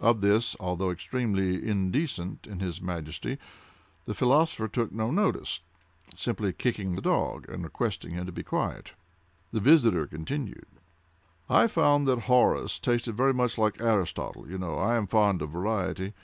Of 0.00 0.22
this, 0.22 0.56
although 0.58 0.90
extremely 0.90 1.68
indecent 1.68 2.46
in 2.46 2.60
his 2.60 2.80
Majesty, 2.80 3.36
the 4.06 4.14
philosopher 4.14 4.68
took 4.68 4.90
no 4.90 5.10
notice:—simply 5.10 6.54
kicking 6.54 6.94
the 6.94 7.02
dog, 7.02 7.46
and 7.50 7.62
requesting 7.62 8.12
him 8.12 8.24
to 8.24 8.32
be 8.32 8.42
quiet. 8.42 8.94
The 9.52 9.60
visitor 9.60 10.06
continued: 10.06 10.64
"I 11.50 11.66
found 11.66 12.08
that 12.08 12.20
Horace 12.20 12.78
tasted 12.78 13.18
very 13.18 13.34
much 13.34 13.58
like 13.58 13.78
Aristotle;—you 13.78 14.56
know 14.56 14.78
I 14.78 14.96
am 14.96 15.06
fond 15.06 15.42
of 15.42 15.50
variety. 15.50 16.14